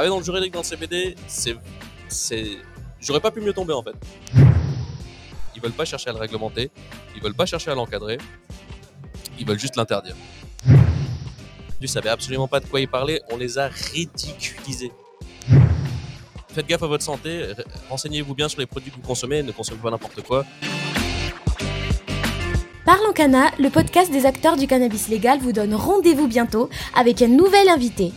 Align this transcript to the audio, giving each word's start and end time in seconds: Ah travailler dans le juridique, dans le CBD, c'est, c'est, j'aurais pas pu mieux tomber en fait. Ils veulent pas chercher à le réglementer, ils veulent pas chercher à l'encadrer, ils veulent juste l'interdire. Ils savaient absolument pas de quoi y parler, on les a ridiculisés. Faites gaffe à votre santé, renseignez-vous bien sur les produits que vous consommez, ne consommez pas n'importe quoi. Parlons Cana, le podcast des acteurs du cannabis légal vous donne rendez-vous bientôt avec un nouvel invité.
Ah 0.00 0.04
travailler 0.04 0.16
dans 0.16 0.18
le 0.20 0.24
juridique, 0.24 0.54
dans 0.54 0.60
le 0.60 0.64
CBD, 0.64 1.14
c'est, 1.26 1.54
c'est, 2.08 2.56
j'aurais 3.02 3.20
pas 3.20 3.30
pu 3.30 3.42
mieux 3.42 3.52
tomber 3.52 3.74
en 3.74 3.82
fait. 3.82 3.92
Ils 5.54 5.60
veulent 5.60 5.72
pas 5.72 5.84
chercher 5.84 6.08
à 6.08 6.14
le 6.14 6.18
réglementer, 6.18 6.70
ils 7.14 7.22
veulent 7.22 7.34
pas 7.34 7.44
chercher 7.44 7.70
à 7.70 7.74
l'encadrer, 7.74 8.16
ils 9.38 9.46
veulent 9.46 9.58
juste 9.58 9.76
l'interdire. 9.76 10.16
Ils 11.82 11.88
savaient 11.90 12.08
absolument 12.08 12.48
pas 12.48 12.60
de 12.60 12.64
quoi 12.64 12.80
y 12.80 12.86
parler, 12.86 13.20
on 13.30 13.36
les 13.36 13.58
a 13.58 13.68
ridiculisés. 13.68 14.90
Faites 16.48 16.66
gaffe 16.66 16.82
à 16.82 16.86
votre 16.86 17.04
santé, 17.04 17.52
renseignez-vous 17.90 18.34
bien 18.34 18.48
sur 18.48 18.60
les 18.60 18.66
produits 18.66 18.90
que 18.90 18.96
vous 18.96 19.02
consommez, 19.02 19.42
ne 19.42 19.52
consommez 19.52 19.82
pas 19.82 19.90
n'importe 19.90 20.22
quoi. 20.22 20.46
Parlons 22.86 23.12
Cana, 23.12 23.50
le 23.58 23.68
podcast 23.68 24.10
des 24.10 24.24
acteurs 24.24 24.56
du 24.56 24.66
cannabis 24.66 25.08
légal 25.08 25.40
vous 25.40 25.52
donne 25.52 25.74
rendez-vous 25.74 26.26
bientôt 26.26 26.70
avec 26.96 27.20
un 27.20 27.28
nouvel 27.28 27.68
invité. 27.68 28.14